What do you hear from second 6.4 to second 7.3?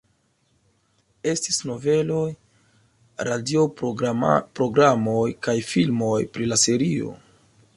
la serio.